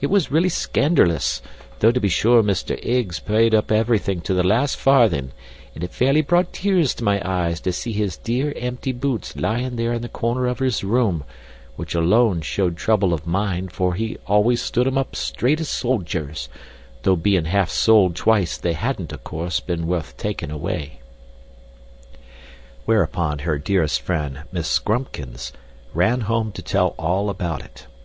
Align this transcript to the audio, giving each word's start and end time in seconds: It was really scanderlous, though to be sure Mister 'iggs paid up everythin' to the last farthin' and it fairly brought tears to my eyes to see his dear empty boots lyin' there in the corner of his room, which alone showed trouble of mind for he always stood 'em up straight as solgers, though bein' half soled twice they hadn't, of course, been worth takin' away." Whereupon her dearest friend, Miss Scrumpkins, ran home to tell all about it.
It 0.00 0.08
was 0.10 0.28
really 0.32 0.48
scanderlous, 0.48 1.40
though 1.78 1.92
to 1.92 2.00
be 2.00 2.08
sure 2.08 2.42
Mister 2.42 2.74
'iggs 2.82 3.20
paid 3.24 3.54
up 3.54 3.70
everythin' 3.70 4.20
to 4.22 4.34
the 4.34 4.42
last 4.42 4.76
farthin' 4.76 5.30
and 5.72 5.84
it 5.84 5.92
fairly 5.92 6.20
brought 6.20 6.52
tears 6.52 6.94
to 6.96 7.04
my 7.04 7.22
eyes 7.24 7.60
to 7.60 7.72
see 7.72 7.92
his 7.92 8.16
dear 8.16 8.52
empty 8.56 8.90
boots 8.90 9.36
lyin' 9.36 9.76
there 9.76 9.92
in 9.92 10.02
the 10.02 10.08
corner 10.08 10.48
of 10.48 10.58
his 10.58 10.82
room, 10.82 11.22
which 11.76 11.94
alone 11.94 12.40
showed 12.40 12.76
trouble 12.76 13.12
of 13.14 13.24
mind 13.24 13.70
for 13.70 13.94
he 13.94 14.16
always 14.26 14.60
stood 14.60 14.84
'em 14.88 14.98
up 14.98 15.14
straight 15.14 15.60
as 15.60 15.68
solgers, 15.68 16.48
though 17.04 17.14
bein' 17.14 17.44
half 17.44 17.70
soled 17.70 18.16
twice 18.16 18.56
they 18.58 18.72
hadn't, 18.72 19.12
of 19.12 19.22
course, 19.22 19.60
been 19.60 19.86
worth 19.86 20.16
takin' 20.16 20.50
away." 20.50 20.98
Whereupon 22.84 23.38
her 23.46 23.58
dearest 23.60 24.00
friend, 24.02 24.40
Miss 24.50 24.66
Scrumpkins, 24.76 25.52
ran 25.94 26.22
home 26.22 26.50
to 26.50 26.62
tell 26.62 26.96
all 26.98 27.30
about 27.30 27.64
it. 27.64 27.86